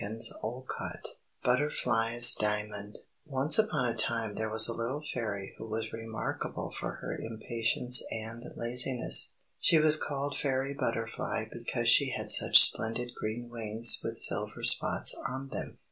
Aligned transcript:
John 0.03 0.17
Todd_ 0.17 0.33
(Adapted) 0.41 1.11
BUTTERFLY'S 1.43 2.33
DIAMOND 2.37 2.97
Once 3.27 3.59
upon 3.59 3.87
a 3.87 3.95
time 3.95 4.33
there 4.33 4.49
was 4.49 4.67
a 4.67 4.73
little 4.73 5.03
Fairy 5.13 5.53
who 5.59 5.67
was 5.67 5.93
remarkable 5.93 6.71
for 6.79 6.93
her 6.93 7.15
impatience 7.15 8.01
and 8.09 8.43
laziness. 8.55 9.33
She 9.59 9.77
was 9.77 10.01
called 10.03 10.35
Fairy 10.39 10.73
Butterfly 10.73 11.45
because 11.51 11.87
she 11.87 12.09
had 12.17 12.31
such 12.31 12.63
splendid 12.63 13.11
green 13.13 13.47
wings 13.51 14.01
with 14.03 14.17
silver 14.17 14.63
spots 14.63 15.13
on 15.29 15.49
them. 15.49 15.77